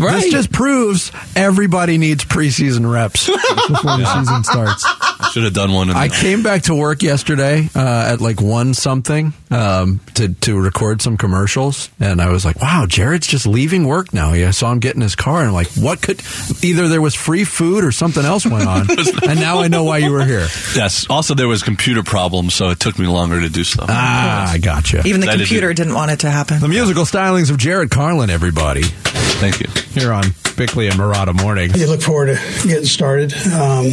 [0.01, 0.23] Right.
[0.23, 3.27] This just proves everybody needs preseason reps
[3.69, 4.85] before the season starts.
[5.33, 5.89] Should have done one.
[5.89, 10.29] In the I came back to work yesterday uh, at like one something um, to
[10.35, 14.49] to record some commercials, and I was like, "Wow, Jared's just leaving work now." Yeah,
[14.49, 16.23] I saw him get in his car, and I'm like, "What could?"
[16.63, 18.87] Either there was free food or something else went on,
[19.29, 20.47] and now I know why you were here.
[20.75, 21.07] yes.
[21.11, 23.87] Also, there was computer problems, so it took me longer to do stuff.
[23.91, 25.03] Ah, I gotcha.
[25.07, 26.61] Even the That is computer didn't want it to happen.
[26.61, 29.67] the musical stylings of Jared Carlin, everybody, Thank you.
[29.95, 30.25] Here on
[30.57, 31.71] Bickley and Marotta Morning.
[31.75, 33.87] you look forward to getting started, um,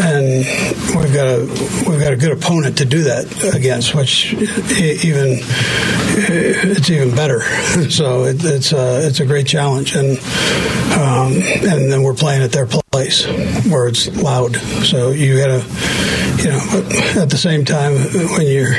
[0.00, 0.44] and
[0.96, 1.46] we've got a
[1.88, 7.40] we've got a good opponent to do that against, which even it's even better.
[7.90, 10.18] So it, it's a it's a great challenge, and
[10.92, 12.79] um, and then we're playing at their place.
[12.92, 13.24] Place
[13.70, 14.56] where it's loud.
[14.56, 18.74] So you got to, you know, at the same time when you're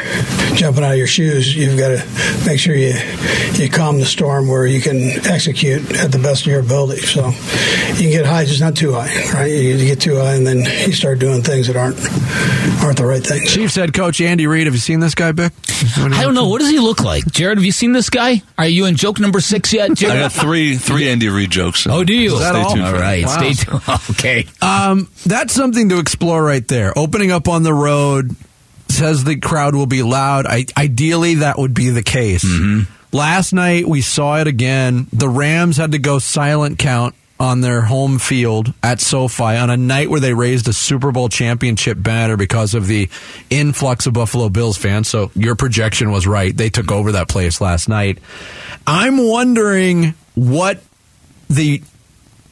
[0.58, 2.94] jumping out of your shoes, you've got to make sure you
[3.54, 7.02] you calm the storm where you can execute at the best of your ability.
[7.04, 9.46] So you can get high, just not too high, right?
[9.46, 11.96] You get too high, and then you start doing things that aren't
[12.84, 13.50] aren't the right things.
[13.54, 14.68] Chiefs head coach Andy Reid.
[14.68, 15.54] Have you seen this guy, Bick?
[15.98, 16.50] I don't know.
[16.50, 17.26] What does he look like?
[17.32, 18.42] Jared, have you seen this guy?
[18.58, 20.18] Are you in joke number six yet, Jared?
[20.18, 21.88] I got three three Andy Reid jokes.
[21.88, 22.34] Oh, do you?
[22.34, 22.74] Is that Stay all?
[22.74, 23.04] tuned All for that.
[23.04, 23.38] right, Wow.
[23.38, 23.82] stay tuned.
[24.12, 24.46] Okay.
[24.62, 26.98] Um, that's something to explore right there.
[26.98, 28.32] Opening up on the road
[28.90, 30.46] says the crowd will be loud.
[30.46, 32.46] I, ideally, that would be the case.
[33.12, 35.08] Last night we saw it again.
[35.14, 39.78] The Rams had to go silent count on their home field at SoFi on a
[39.78, 43.10] night where they raised a Super Bowl championship banner because of the
[43.50, 45.08] influx of Buffalo Bills fans.
[45.08, 46.56] So your projection was right.
[46.56, 48.20] They took over that place last night.
[48.86, 50.84] I'm wondering what
[51.50, 51.82] the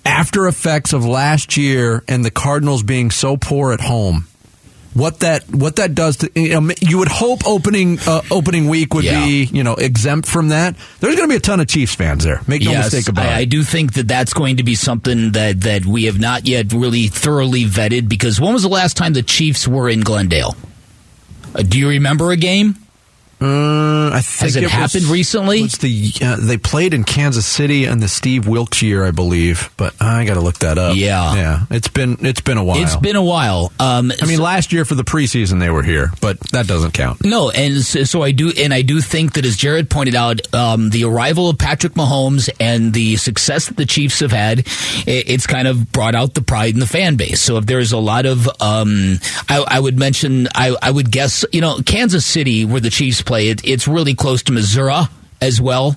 [0.06, 4.26] after effects of last year and the Cardinals being so poor at home.
[4.96, 8.96] What that what that does to you, know, you would hope opening uh, opening week
[8.96, 9.24] would Yeah.
[9.24, 10.76] be you know exempt from that.
[11.00, 12.42] There's going to be a ton of Chiefs fans there.
[12.48, 15.34] Make no yes, mistake about I, I do think that that's going to be something
[15.34, 19.14] that, that we have not yet really thoroughly vetted because when was the last time
[19.14, 20.56] the Chiefs were in Glendale?
[21.54, 22.76] Uh, do you remember a game?
[23.42, 25.62] Uh, I think Has it was- happened recently?
[25.64, 29.70] was the uh, they played in Kansas City and the Steve Wilks year, I believe.
[29.78, 30.96] But I got to look that up.
[30.98, 31.36] Yeah.
[31.36, 31.66] yeah.
[31.70, 32.78] It's been it's been a while.
[32.82, 33.72] It's been a while.
[33.80, 37.24] Um, I mean, last year for the preseason they were here, but that doesn't count.
[37.24, 40.42] No, and so, so I do, and I do think that as Jared pointed out,
[40.54, 44.66] um, the arrival of Patrick Mahomes and the success that the Chiefs have had, it,
[45.30, 47.40] it's kind of brought out the pride in the fan base.
[47.42, 51.46] So if there's a lot of, um, I, I would mention, I, I would guess,
[51.54, 55.04] you know, Kansas City where the Chiefs play, it, it's really close to Missouri
[55.40, 55.96] as well.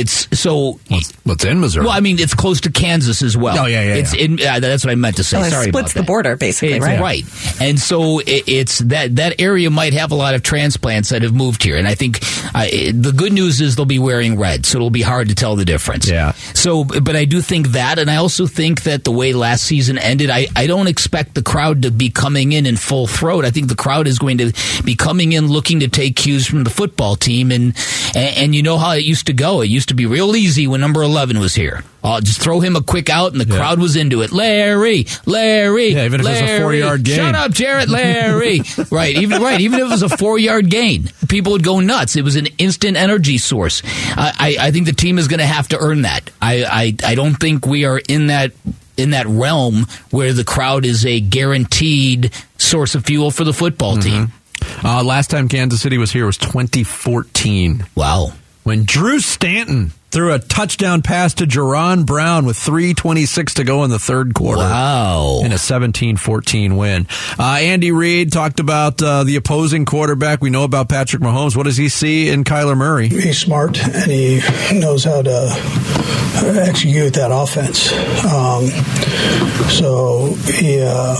[0.00, 0.78] It's so.
[0.88, 1.84] What's, what's in Missouri?
[1.86, 3.58] Well, I mean, it's close to Kansas as well.
[3.58, 4.24] Oh, yeah, yeah, It's yeah.
[4.24, 4.40] in.
[4.40, 5.38] Uh, that's what I meant to say.
[5.38, 6.06] Well, it Sorry splits about the that.
[6.06, 7.00] border, basically, It's right?
[7.00, 11.22] Right, and so it, it's that that area might have a lot of transplants that
[11.22, 12.18] have moved here, and I think
[12.54, 15.34] uh, it- the good news is they'll be wearing red, so it'll be hard to
[15.34, 16.08] tell the difference.
[16.08, 16.32] Yeah.
[16.54, 19.98] So, but I do think that, and I also think that the way last season
[19.98, 23.44] ended, I, I don't expect the crowd to be coming in in full throat.
[23.44, 24.52] I think the crowd is going to
[24.84, 27.74] be coming in looking to take cues from the football team, and
[28.14, 29.60] and, and you know how it used to go.
[29.60, 31.82] It used to be real easy when number eleven was here.
[32.04, 33.56] I'll just throw him a quick out, and the Yeah.
[33.58, 34.30] crowd was into it.
[34.32, 36.60] Larry, Larry, Yeah, even if it was a Larry.
[36.60, 37.16] four-yard gain.
[37.16, 38.60] Shut up, Jarrett, Larry.
[38.90, 42.14] right, even right, even if it was a four yard gain, people would go nuts.
[42.16, 43.82] It was an instant energy source.
[44.16, 46.30] I, I, I think the team is going to have to earn that.
[46.40, 48.52] I, I, I don't think we are in that
[48.96, 53.98] in that realm where the crowd is a guaranteed source of fuel for the football
[53.98, 54.32] team.
[54.82, 58.32] Uh, last time Kansas City was here was 2014 Wow.
[58.66, 63.90] When Drew Stanton threw a touchdown pass to Jaron Brown with 3.26 to go in
[63.90, 64.60] the third quarter.
[64.60, 65.40] Wow.
[65.44, 67.06] In a 17-14 win.
[67.38, 70.40] Uh, Andy Reid talked about uh, the opposing quarterback.
[70.40, 71.56] We know about Patrick Mahomes.
[71.56, 73.08] What does he see in Kyler Murray?
[73.08, 74.40] He's smart and he
[74.72, 77.92] knows how to uh, execute that offense.
[78.24, 78.66] Um,
[79.70, 81.16] so he, uh,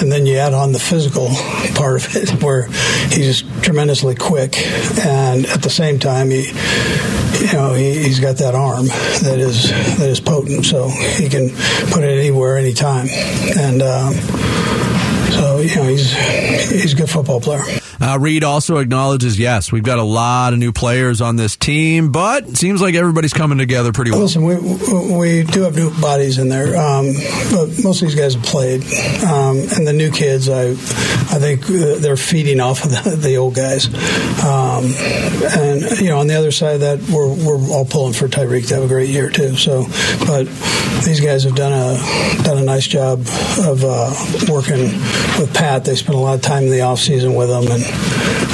[0.00, 1.28] and then you add on the physical
[1.74, 2.66] part of it, where
[3.10, 4.56] he's tremendously quick,
[4.98, 6.48] and at the same time, he,
[7.40, 11.50] you know, he, he's got that arm that is that is potent, so he can
[11.90, 13.08] put it anywhere, anytime,
[13.58, 13.82] and.
[13.82, 14.14] Um,
[15.30, 16.12] so you know he's
[16.68, 17.79] he's a good football player.
[18.00, 22.10] Uh, Reid also acknowledges, yes, we've got a lot of new players on this team,
[22.12, 24.20] but it seems like everybody's coming together pretty well.
[24.20, 27.12] Listen, we we do have new bodies in there, um,
[27.50, 28.82] but most of these guys have played,
[29.24, 33.36] um, and the new kids, I I think uh, they're feeding off of the, the
[33.36, 33.86] old guys,
[34.44, 34.84] um,
[35.60, 38.68] and you know on the other side of that, we're we're all pulling for Tyreek
[38.68, 39.56] to have a great year too.
[39.56, 39.84] So,
[40.26, 40.46] but
[41.04, 43.20] these guys have done a done a nice job
[43.60, 44.12] of uh,
[44.50, 44.84] working
[45.38, 45.84] with Pat.
[45.84, 47.89] They spent a lot of time in the off season with him, and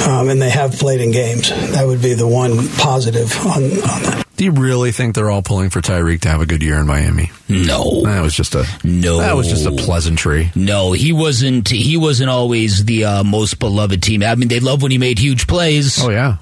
[0.07, 1.49] um, and they have played in games.
[1.49, 4.23] That would be the one positive on, on that.
[4.37, 6.85] Do you really think they're all pulling for Tyreek to have a good year in
[6.85, 7.31] Miami?
[7.49, 8.03] No.
[8.03, 9.17] That was just a No.
[9.17, 10.51] That was just a pleasantry.
[10.55, 11.67] No, he wasn't.
[11.69, 14.21] He wasn't always the uh, most beloved team.
[14.21, 16.03] I mean, they loved when he made huge plays.
[16.03, 16.37] Oh yeah,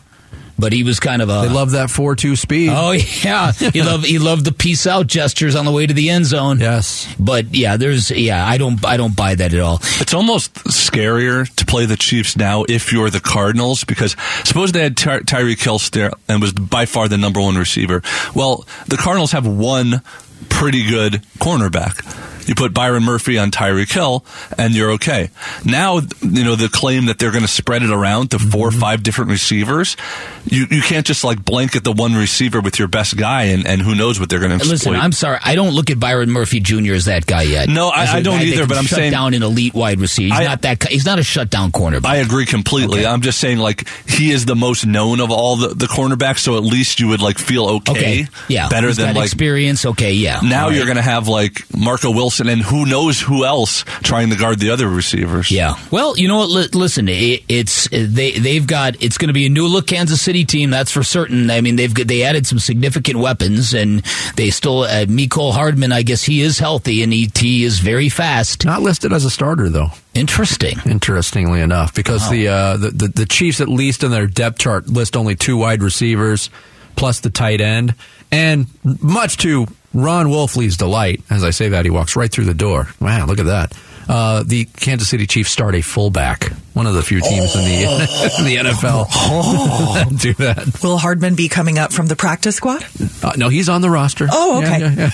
[0.58, 1.48] but he was kind of a.
[1.48, 2.70] they love that four-two speed.
[2.74, 6.10] Oh yeah, he loved he loved the peace out gestures on the way to the
[6.10, 6.60] end zone.
[6.60, 9.80] Yes, but yeah, there's yeah, I don't I don't buy that at all.
[10.00, 14.82] It's almost scarier to play the Chiefs now if you're the Cardinals because suppose they
[14.82, 18.02] had Ty- Tyreek Hill there and was by far the number one receiver.
[18.34, 20.02] Well, the Cardinals have one
[20.50, 22.02] pretty good cornerback.
[22.46, 24.26] You put Byron Murphy on Tyreek Hill,
[24.58, 25.30] and you're okay.
[25.64, 28.70] Now, you know the claim that they're going to spread it around to 4 or
[28.70, 28.80] mm-hmm.
[28.80, 29.98] five different receivers.
[30.46, 33.82] You you can't just like blanket the one receiver with your best guy, and, and
[33.82, 35.40] who knows what they're going to Listen, I'm sorry.
[35.44, 36.94] I don't look at Byron Murphy Jr.
[36.94, 37.70] as that guy yet.
[37.70, 40.34] No, I- I don't either, but I'm shut saying- down an elite wide receiver.
[40.34, 40.88] He's I- not that.
[40.88, 42.06] He's not a shutdown cornerback.
[42.06, 43.06] I agree completely.
[43.06, 46.58] I'm just saying, like, he is the most known of all the, the cornerbacks, so
[46.58, 47.92] at least you would, like, feel okay.
[47.96, 49.86] Okay, yeah, Better He's than, like, experience.
[49.86, 50.40] Okay, yeah.
[50.44, 54.30] now All you're going to have, like, Marco Wilson and who knows who else trying
[54.30, 55.52] to guard the other receivers.
[55.52, 55.76] Yeah.
[55.92, 56.50] Well, you know what?
[56.50, 60.22] Li- listen, it, it's they they've got it's going to be a new look Kansas
[60.22, 60.70] City team.
[60.70, 61.50] That's for certain.
[61.52, 64.04] I mean, they've got- they added some significant weapons, and
[64.36, 65.92] they still uh, Mecole Hardman.
[65.92, 68.66] I guess he is healthy and he, he is very fast.
[68.66, 69.90] Not listed as a starter though.
[70.14, 70.78] Interesting.
[70.86, 72.32] Interestingly enough, because Wow.
[72.32, 75.58] the, uh, the the the Chiefs, at least in their depth chart, list only two
[75.58, 76.50] wide receivers
[76.96, 77.94] plus the tight end,
[78.32, 78.68] and
[79.02, 82.90] much to Ron Wolfley's delight, as I say that, he walks right through the door.
[83.00, 83.74] Wow, look at that.
[84.08, 88.36] Uh, the Kansas City Chiefs start a fullback, one of the few teams in the
[88.40, 90.80] in the NFL that do that.
[90.84, 92.86] Will Hardman be coming up from the practice squad?
[93.24, 94.28] Uh, no, he's on the roster.
[94.32, 94.80] Oh, okay.
[94.80, 95.10] Yeah, yeah,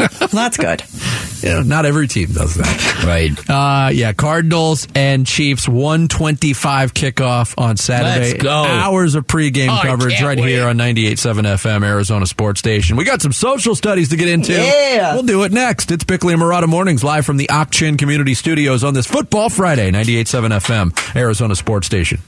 [0.00, 0.08] yeah.
[0.20, 0.82] Well, that's good.
[1.42, 3.04] Yeah, not every team does that.
[3.04, 3.30] Right.
[3.48, 8.32] Uh, yeah, Cardinals and Chiefs 125 kickoff on Saturday.
[8.32, 8.50] Let's go.
[8.50, 10.48] Hours of pregame Oh, coverage right wait.
[10.50, 12.96] here on 98.7 FM, Arizona Sports Station.
[12.96, 14.52] We got some social studies to get into.
[14.52, 15.14] Yeah.
[15.14, 15.90] We'll do it next.
[15.90, 19.92] It's Bickley and Marotta Mornings live from the Ak-Chin Community Studios on this Football Friday,
[19.92, 20.50] 98.7
[20.90, 22.18] FM, Arizona Sports Station.